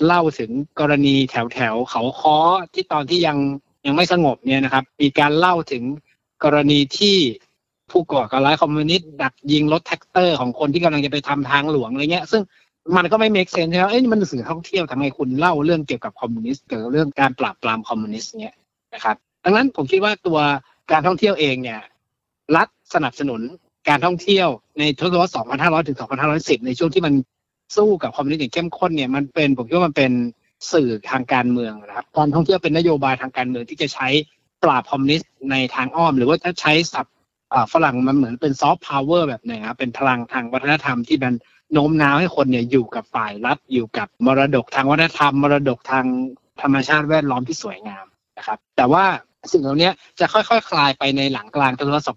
[0.05, 2.37] เล่าถึงกรณีแถวแถวเขาค้อ
[2.73, 3.37] ที่ตอนที่ยัง
[3.85, 5.83] ยังไม่สงบเนี่ยนะครับ มีการเล่าถึง
[6.43, 7.17] กรณีที่
[7.91, 12.41] ผู้ก่อการร้ายคอมมิวนิสต์ดักยิงรถแทรกเตอร์ของคนที่กำลังจะไปทำทางหลวงอะไรเงี้ย ซึ่ง
[12.97, 18.55] มันก็ไม่ make sense ใช่ไหมเอ้ยมันสื่อท่องเที่ยวทำไมคุณเล่าเรื่องเกี่ยวกับคอมมิวนิสต์เกี่ยวกับเรื่องการปราบปรามคอมมิวนิสต์เนี่ย
[18.93, 20.39] นะครับ ดังนั้นผมคิดว่าตัว
[20.91, 21.81] การท่องเที่ยวเองเนี่ย
[22.55, 23.41] รัฐสนับสนุน
[23.89, 24.47] การท่องเที่ยว
[24.79, 25.97] ในทศวรรษ 2500 ถึง
[26.31, 27.13] 2510 ในช่วงที่มัน
[27.77, 30.11] สู้กับคอมมิวนิสต์อย่างเข้มข้นเนี่ยมันเป็นผมคิดว่ามันเป็น
[30.71, 34.07] สื่อทางการเมืองนะครับการท่องเที่ยวเป็นนโยบายทางการเมืองที่จะใช้
[34.63, 37.15] ปราบคอมมิวนิสต์ในทางอ้อม หรือว่าถ้าใช้ศัพท์
[37.73, 41.33] ฝรั่งมันเหมือนเป็น soft power แบบหนึ่งครับเป็นพลังทางวัฒนธรรมที่มัน
[41.73, 46.05] โน้มน้าวให้คนเนี่ยอยู่กับฝ่ายรัฐอยู่กับมรดกทางวัฒนธรรม มรดกทาง
[46.61, 48.05] ธรรมชาติแวดล้อมที่สวยงาม
[48.37, 49.05] นะครับแต่ว่า
[49.51, 52.07] สิ่งเหล่านี้จะค่อยๆคลายไปในหลังกลางทศวรรษ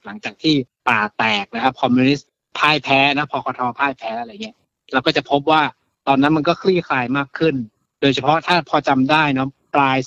[0.00, 0.54] 2520 หลังจากที่
[0.88, 4.56] ป่าแตกนะครับคอมมิวนิสต์พ่ายแพ้นะพคทพ่ายแพ้อะไรเงี้ย
[4.92, 5.62] เราก็จะพบว่า
[6.08, 7.54] ตอนนั้นมันก็คลี่คลายมากขึ้น
[8.00, 9.98] โดยเฉพาะถ้าพอจำได้เนาะปลาย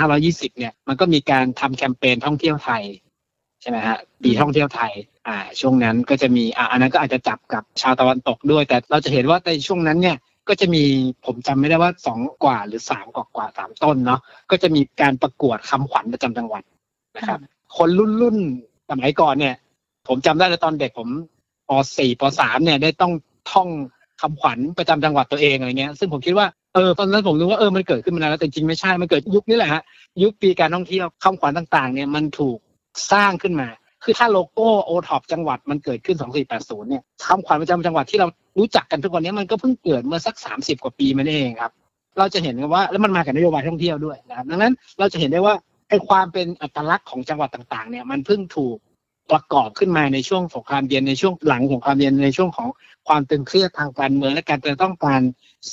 [0.00, 2.82] 2520 เนี่ยมันก็มีการทำแคมเปญท่องเที่ยวไทย
[3.60, 4.92] ใช่ไหมฮะปีท่องเที่ยวไทย
[5.26, 10.16] อ่าช่วงนั้นก็จะมีอ่าอันนั้นก็อาจจะจับกับชาวตะวันตกด้วย แต่เราจะเห็นว่าในช่วงนั้นเนี่ย
[10.50, 10.84] ก็จะมี
[11.26, 16.62] ผมจำไม่ได้ว่าสองกว่าหรือสามกว่ากว่าสามต้นเนาะก็จะมีการประกวดคำขวัญประจำจังหวัด
[17.16, 17.38] นะครับ
[17.76, 18.36] คนรุ่นรุ่น
[18.90, 19.54] สมัยก่อนเนี่ย
[20.08, 21.08] ผมจำได้เลยตอนเด็กผม
[21.68, 23.12] ป .4 ป .3 เนี่ยได้ต้อง
[23.52, 23.68] ท่อง
[24.20, 29.82] คำขวัญประจำจังหวัดตัวเองอะไรเงี้ย ซึ่งผมคิดว่าเออตอนนั้นผมรู้ว่าเออมันเกิดขึ้นมานานแล้วแต่จริงไม่ใช่มันเกิดยุคนี้แหละฮะ
[30.22, 32.58] ยุคปีการท่องเที่ยวคำขวัญต่างๆ เนี่ยมันถูก
[33.12, 33.68] สร้างขึ้นมา
[34.04, 38.26] คือถ้าโลโก้โอท็อปจังหวัดมันเกิดขึ้น 2480 เนี่ยคำขวัญประจำจังหวัดที่เรา
[38.58, 41.72] รู้จักกันทุกวันนี้มันก็เพิ่งเกิดเมื่อสัก 30 กว่าปีมานเองครับ
[42.18, 45.54] เราจะเห็นกันว่าแล้วมันมากับนโยบายท่องเที่ยวด้วยนะครับดังนั้นเราจะเห็นได้ว่า
[45.88, 48.76] ไอ้ความเป็นอัตลักษณ์ของจังหวัดต่างๆ เนี่ยมันเพิ่งถูก
[49.30, 52.68] ประกอบขึ้นมาในช่วงสงครามเย็นในช่วงหลังสงครามเย็นในช่วงของ
[53.08, 55.22] ความตึงเครียดทางการเมืองและการจะต้องการ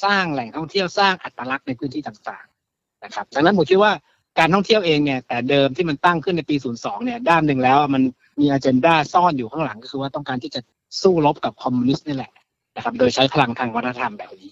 [0.04, 3.92] สร้างแหล่งท่องเที่ยวสร้างอัตลักษณ์ในพื้นที่ต่างๆนะครับดังนั้นผมคิดว่า
[4.40, 8.04] การท่องเที่ยวเองเนี่ยแต่เดิมที่มันตั้งขึ้นในปี 02 เนี่ยด้านหนึ่งแล้วมัน
[8.40, 10.62] มีอ g e n d a ซ่อนอยู่ข้างหลังก็คือว่าต้องการที่จะ
[11.02, 12.32] สู้รบกับคอมมิวนิสต์นี่แหละ
[12.76, 14.52] นะครับ โดยใช้พลังทางวัฒนธรรมแบบนี้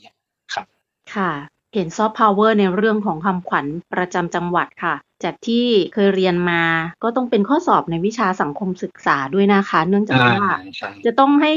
[0.54, 0.65] ครับ
[1.15, 1.32] ค่ะ
[1.74, 6.63] เห็นซอฟต์พาวเวอร์ในเรื่องของคำขวัญประจำจังหวัดค่ะ จากที่เคยเรียนมา
[7.04, 11.52] ก็ต้องเป็นข้อสอบในวิชาสังคมศึกษาด้วยนะคะ เนื่องจากว่าใช่จะต้องให้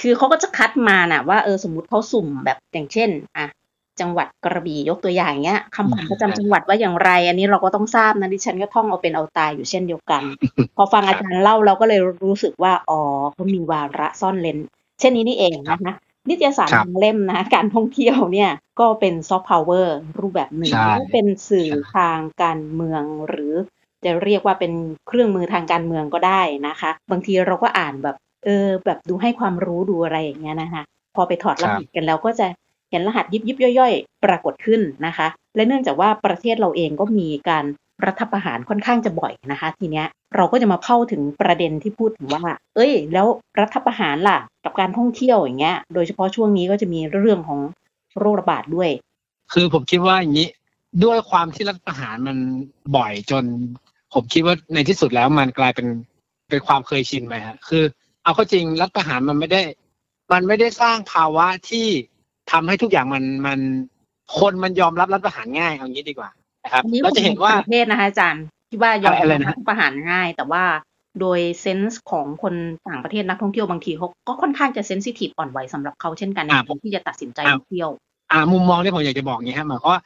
[0.00, 3.46] คือเขาก็จะคัดมาน่ะว่าเออสมมติเขาสุ่มแบบอย่างเช่น อะ
[4.00, 10.22] จังหวัดกระบี่ยกตัวอย่างเงี้ยคำขวัญประจำจังหวัดว่าอย่างไร อันนี้เราก็ต้องทราบนะดิฉันก็ท่องเอาเป็นเอาตายอยู่เช่นเดียวกัน
[10.76, 13.00] พอฟังอาจารย์เล่าเราก็เลยรู้สึกว่าอ๋อ
[13.32, 14.58] เขามีวาระซ่อนเลน
[15.00, 15.94] เช่นนี้นี่เองนะคะ
[16.28, 23.52] นิตยสารครับทางเล่มนะ การท่องเที่ยวเนี่ย ก็เป็นซอฟต์พาวเวอร์รูปแบบหนึ่งใช่ก็เป็นสื่อใช่ทางการเมืองหรือ
[24.04, 24.72] จะเรียกว่าเป็น
[25.06, 30.82] เครื่องมือทางการเมืองก็ได้นะคะ บางทีเราก็อ่านแบบ เออ แบบดูให้ความรู้ดูอะไรอย่างเงี้ยนะคะ
[31.14, 32.46] พอไปถอดรหัสกันแล้วก็จะ
[32.90, 37.64] เห็นรหัสยิบยิบย่อยๆ ปรากฏขึ้นนะคะ และเนื่องจากว่าประเทศเราเองก็มีการ
[38.06, 42.42] รัฐประหารค่อนข้างจะบ่อยนะคะ ทีเนี้ยเราก็จะมาเข้าถึงประเด็นที่พูดถึงว่า
[42.76, 43.26] เอ้ย แล้ว
[43.60, 47.60] รัฐประหารล่ะ กับการท่องเที่ยวอย่างเงี้ย โดยเฉพาะช่วงนี้ก็จะมีเรื่องของ
[48.18, 48.90] โรคระบาดด้วย
[49.52, 50.48] คือผมคิดว่าอย่างนี้
[51.04, 52.36] ด้วยความที่รัฐประหารมัน
[52.96, 53.44] บ่อยจน
[54.14, 55.88] ผมคิดว่าในที่สุดแล้วมันกลายเป็น
[56.48, 57.84] เป็นความเคยชินไปฮะคือ
[58.22, 59.62] เอาเข้าจริงรัฐประหารมันไม่ได้
[60.32, 61.88] มันไม่ได้สร้างภาวะที่
[62.52, 63.58] ทำให้ทุกอย่างมันมัน
[64.38, 66.30] คนมันยอมรับรัฐประหารง่ายเอางี้ดีกว่า
[66.64, 70.64] นะครับอันนี้เราจะเห็นว่าประเทศนะคะอาจารย์ที่ว่ายอมอะไรนะรับประหารง่าย แต่ว่า
[71.20, 72.54] โดยเซนส์ของคน
[72.88, 77.90] ต่างประเทศนักท่องเที่ยวบางทีเขาก็ค่อนข้างจะเซนซิทีฟอ่อนไหวสำหรับเขาเช่นกันในการที่จะตัดสินใจท่องเที่ยว
[78.32, 80.02] อ่า มุมมองที่ผมอยากจะบอกอย่างนี้ครับหมายความว่า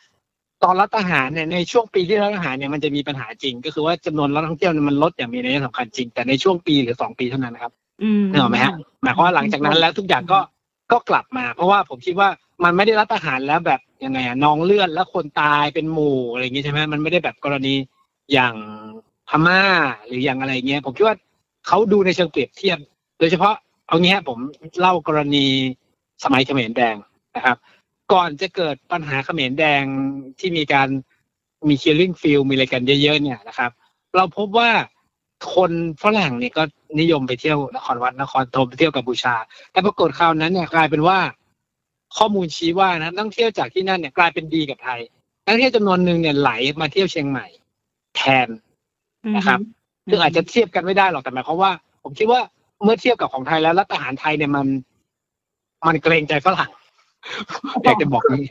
[0.62, 10.38] ตอนรัฐประหารเนี่ยในช่วงปีที่รัฐประหารเนี่ยมันจะมีปัญหาจริง ก็คือว่าจำนวนนักท่องเที่ยวเนี่ยมันลดอย่างมีนัยสำคัญจริงแต่ในช่วงปีหรือสองปีเท่านั้นนะครับอืมนึกออกไหมฮะหมายความว่าหลังจากนั้นแล้วทุกอย่างก็
[10.92, 12.28] ก็กลับมา เพราะว่าผมคิดว่า
[12.64, 17.74] มันไม่ได้รัฐประหารแล้วแบบยังไงอะนองเลือดแล้วคนตายเป็นหมู่อะไรอย่างงี้ใช่ไหมมันไม่ได้แบบกรณี
[18.32, 18.54] อย่าง
[19.28, 19.60] พม่า
[20.06, 21.16] หรืออย่างอะไรเงี้ยผมคิดว่า
[21.66, 22.78] เขาดูในเชิงเปรียบเทียบ
[23.18, 23.54] โดยเฉพาะ
[23.88, 24.38] เอางี้ฮะผม
[24.80, 25.46] เล่ากรณี
[26.24, 26.96] สมัยเขมรแดง
[27.36, 27.56] นะครับ
[28.12, 29.82] ก่อนจะเกิดปัญหาเขมรแดง
[30.38, 30.88] ที่มีการ
[31.68, 33.70] มี killing field มีอะไรกันเยอะๆเนี่ยนะครับ
[34.16, 34.70] เราพบว่า
[35.54, 35.70] คน
[36.02, 36.62] ฝรั่งเนี่ยก็
[37.00, 39.34] นิยมไปเที่ยวนครวัดนครธมไปเที่ยวกัมพูชา
[39.72, 41.18] แต่ปรากฏคราวนั้นเนี่ยกลายเป็นว่า
[42.16, 45.00] ข้อมูลชี้ว่านะนักท่องเที่ยวจากที่นั่นเนี่ยกลายเป็นดีกับไทย
[45.44, 47.46] นักท่องเที่ยวจำนวนหนึ่งเนี่ยไหลมาเที่ยวเชียงใหม่
[48.16, 48.48] แทน
[49.36, 49.60] นะครับ
[50.10, 52.40] ซึ่งอาจจะเทียบกันไม่ได้หรอกแต่หมายความว่า ผมคิดว่า
[52.82, 54.66] เมื่อเทียบกับของไทยแล้วรัฐประหารไทยเนี่ยมัน
[55.86, 56.70] มันเกรงใจฝรั่ง
[57.84, 58.44] อยากจะบอกนี้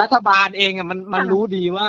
[0.00, 1.88] รัฐบาลเองอะมันมันรู้ดีว่า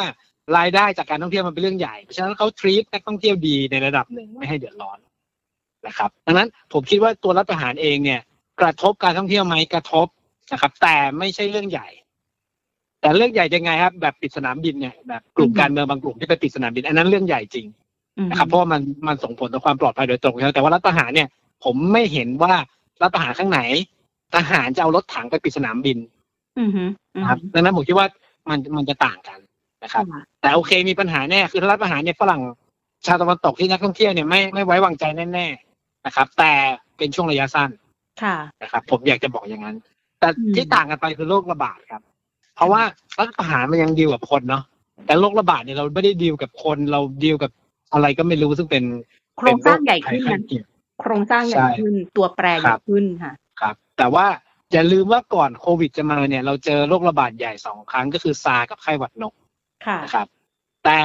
[0.57, 4.97] รายได้จากการท่องเที่ยวมันเป็นเรื่องใหญ่ เพราะฉะนั้นเขาทรีตนักท่องเที่ยวดีในระดับหนึ่งไม่ให้เดือดร้อน
[5.87, 8.21] นะครับ ดังนั้นผมคิดว่าตัวรัฐประหารเองเนี่ย
[8.61, 10.07] กระทบการท่องเที่ยวไหมกระทบ
[10.51, 11.87] นะครับ แต่ไม่ใช่เรื่องใหญ่
[13.01, 17.67] แต่เรื่องใหญ่ยังไงครับ แบบปิดสนามบินเนี่ยแบบกลุ่มการเมืองบางกลุ่มที่ไปปิดสนามบิน อันนั้นเรื่องใหญ่จริง
[18.29, 21.27] นะครับเพราะว่ามันมันส่งผลต่อความปลอดภัยโดยตรงใช่ไหมแต่ว่ารัฐประหารเนี่ย
[21.63, 22.53] ผมไม่เห็นว่า
[23.01, 23.61] รัฐประหารข้างไหน
[24.35, 25.97] ทหารจะเอารถถังไปปิดสนามบิน
[26.59, 26.83] อืมฮึ
[27.15, 28.07] อืมนะครับดังนั้นผมคิดว่า
[28.49, 29.39] มันมันจะต่างกัน
[29.85, 32.41] นะครับค่ะแต่โอเคมีปัญหาแน่คือถ้ารัฐประหารเนี่ยฝรั่ง
[33.05, 36.51] ชาวตะวันตกที่นักท่องเที่ยวเนี่ยไม่ไม่ไว้วางใจแน่ๆนะครับ แต่
[36.97, 37.69] เป็นช่วงระยะสั้น
[38.23, 39.77] ค่ะนะครับ ผมอยากจะบอกอย่างนั้น
[40.19, 42.01] แต่อืมที่ต่างกันไปคือโรคระบาดครับ
[42.55, 42.81] เพราะว่า
[43.17, 44.63] รัฐประหารมันยังดีลกับคนเนาะ
[45.05, 47.51] แต่โรคระบาดเนี่ยเราไม่ได้ดีลกับคนเราดีลกับ
[47.93, 48.83] อะไรก็ไม่รู้ซึ่งเป็น
[49.37, 50.63] โครงสร้างใหญ่ขึ้นเป็นะโรคภัยไข้เจ็บ
[51.01, 54.25] โครงสร้างใหญ่ใช่ขึ้นตัวแปรใหครัญ่บขึ้นค่ะ ครับ แต่ว่า
[54.73, 59.33] อย่าลืมว่าก่อนโควิดจะมาเนี่ย เราเจอโรคระบาดใหญ่สองครั้งก็คือซาร์กับไข้หวัดนก
[59.85, 60.27] ค่ะนะครับ
[60.85, 60.97] แต่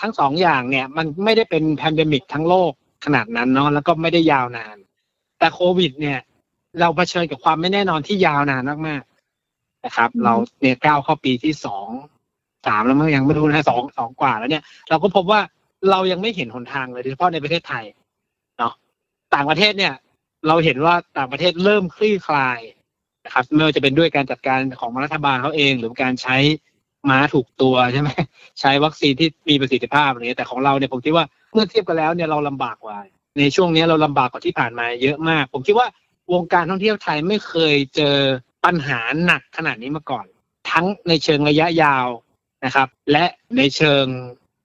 [0.00, 2.72] ทั้งสองอย่างเนี่ยมันไม่ได้เป็น pandemic ทั้งโลก
[3.04, 4.76] ขนาดนั้นเนาะแล้วก็ไม่ได้ยาวนาน
[5.38, 6.18] แต่โควิด เนี่ย
[6.80, 11.88] เราเผชิญกับความไม่แน่นอนที่ยาวนานมากๆนะครับอืมเราเนี่ยก้าวเข้าปีที่สอง
[12.66, 15.40] สามแล้วมั้งยังไม่รู้นะสองสองกว่าแล้วเนี่ย เราก็พบว่า
[15.90, 17.84] เรายังไม่เห็นหนทางเลยโดยเฉพาะในประเทศไทย
[18.58, 18.72] เนาะ
[19.34, 19.94] ต่างประเทศเนี่ย
[20.48, 22.58] เราเห็นว่าต่างประเทศเริ่มคลี่คลาย
[23.24, 26.36] นะครับไม่ว่าจะเป็นด้วยการจัดการของรัฐบาลเขาเอง หรือการใช้
[27.10, 28.08] ม้าถูกตัวใช่ไหม
[28.60, 32.98] ใช้วัคซีนที่มีประสิทธิภาพอะไรเงี้ยแต่ของเราเนี่ยผมคิดว่าเมื่อเทียบกันแล้วเนี่ยเราลำบากกว่า
[33.38, 35.86] ในช่วงนี้เราลำบากกว่าที่ผ่านมาเยอะมาก ผมคิดว่า
[36.32, 38.16] วงการท่องเที่ยวไทยไม่เคยเจอ
[38.64, 40.26] ปัญหาหนักขนาดนี้มาก่อน
[40.70, 42.06] ทั้งในเชิงระยะยาว
[42.64, 43.24] นะครับ และ
[43.56, 44.04] ในเชิง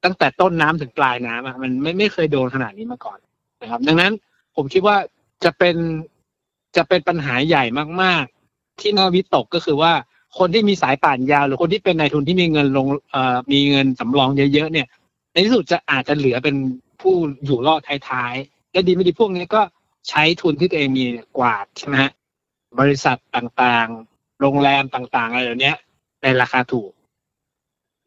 [0.04, 3.19] ตั้งแต่ต้นน้ำถึงปลายน้ำมันไม่ไม่เคยโดนขนาดนี้มาก่อน
[3.62, 4.12] นะครับ ดังนั้น
[4.56, 4.97] ผมคิดว่า
[5.43, 5.76] จะเป็น
[6.76, 7.63] จะเป็นปัญหาใหญ่
[8.02, 8.23] มาก
[8.54, 9.93] ๆ ที่น่าวิตกก็คือว่า
[10.38, 14.88] คนที่มีสายป่านยาว หรือคนที่เป็นนายทุนที่มีเงินลงเอ่อมีเงินสำรองเยอะๆเนี่ย
[15.32, 16.56] ในที่สุดจะอาจจะเหลือเป็น
[17.02, 17.13] ผู้
[17.45, 19.62] อยู่รอดท้ายๆและดีไม่ดีพวกนี้ก็
[20.10, 21.06] ใช้ทุนที่ตัวเองมี
[21.38, 22.12] กวาดใช่ไหมฮะ
[22.80, 25.73] บริษัทต่างๆ โรงแรมต่างๆอะไรเหล่านี้
[26.23, 26.91] ในราคาถูก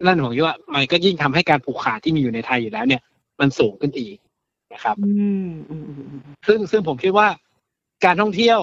[0.04, 3.02] นั่นผมคิดว่ามันก็ยิ่งทำให้การผูกขาดที่มีอยู่ในไทยอยู่แล้ว เนี่ย
[3.40, 4.16] มันสูงขึ้นอีก
[4.72, 5.10] นะครับอื
[5.48, 7.28] มอืมอืมอืมซึ่งซึ่งผมคิดว่า
[8.04, 8.58] การท่องเที่ยว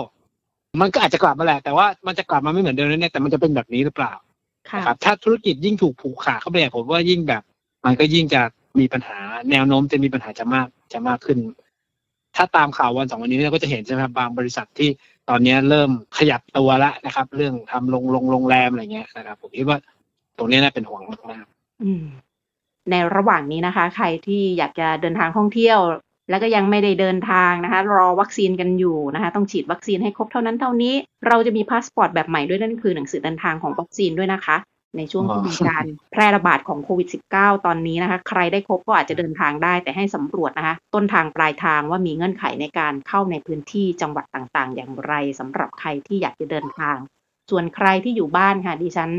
[0.81, 4.13] มันก็อาจจะกลับมาแหละ แต่ว่ามันจะกลับมาไม่เหมือนเดิมแน่ๆแต่มันจะเป็นแบบนี้หรือเปล่า
[4.69, 7.43] ค่ะนะครับ ถ้าธุรกิจยิ่งถูกผูกขาดเข้าไปเนี่ยผมว่ายิ่งแบบ
[7.85, 8.41] มันก็ยิ่งจะ
[8.79, 9.17] มีปัญหา
[9.51, 11.37] แนวโน้มจะมีปัญหาจะมากจะมากขึ้น
[12.35, 14.89] ถ้าตามข่าววันสองวันนี้เราก็จะเห็นใช่ไหมครับบางบริษัทที่
[15.29, 19.77] ตอนนี้เริ่มขยับตัวแล้วนะครับ เรื่องทำโรงโรงโรงแรมอะไรเงี้ยนะครับ ผมคิดว่า
[20.37, 22.05] ตรงนี้น่าเป็นห่วงมากๆอืม
[22.91, 25.79] ในระหว่างนี้นะคะ ใครที่อยากจะเดินทางท่องเที่ยว
[26.29, 30.93] แล้วก็ยังไม่ได้เดินทางนะคะ รอวัคซีนกันอยู่นะคะ ต้องฉีดวัคซีนให้ครบเท่านั้นเท่านี้
[31.27, 34.57] เราจะมีพาสปอร์ตแบบใหม่ด้วยนั่นคือหนังสือเดินทางของวัคซีนด้วยนะคะ
[34.97, 46.97] ในช่วงที่มีการแพร่ระบาดของโควิด -19 ตอนนี้นะคะ ใครได้ครบก็อาจจะเดินทางได้แต่ให้สำรวจนะคะ ต้นทางปลายทางว่ามีเงื่อนไขในการเข้าในพื้นที่จังหวัดต่างๆ อย่างไรสำหรับใครที่อยากจะเดินทาง
[47.49, 49.11] ส่วนใครที่อยู่บ้านค่ะดิฉัน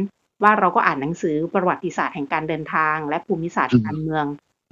[0.43, 4.25] ว่าเราก็อ่านหนังสือประวัติศาสตร์แห่งการเดินทาง และภูมิศาสตร์อืมการเมือง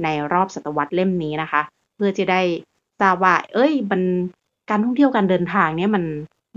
[0.05, 1.62] ในรอบศตวรรษเล่มนี้นะคะ
[1.97, 2.43] เพื่อจะได้
[3.01, 4.03] ทราบว่า เอ้ย มัน
[4.71, 6.05] การท่องเที่ยวการเดินทางเนี่ยมัน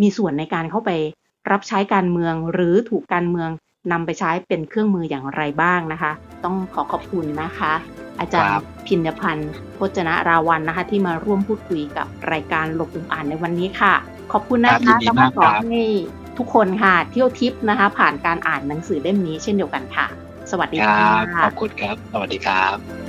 [0.01, 0.91] มีส่วนในการเข้าไป
[1.51, 3.49] รับใช้การเมืองหรือถูกการเมือง
[3.91, 6.11] นำไปใช้เป็นเครื่องมืออย่างไรบ้างนะคะ
[6.43, 7.73] ต้องขอขอบคุณนะคะ
[8.19, 13.93] อาจารครัย์บพินพันธ์พจนะราวันนะคะ ที่มาร่วมพูดคุยกับรายการหลบมุมอ่านในวันนี้ค่ะ
[14.31, 15.81] ขอบคุณนะครัคะบยินดีแล้วก็มากขอครับให้
[16.37, 20.07] ทุกคนค่ะ เที่ยวทิปนะคะ ผ่านการอ่านหนังสือเล่มนี้เช่นเดียวกันค่ะ
[20.51, 23.08] สวัสดีคค่ะรับขอบคุณครับ สวัสดีครับ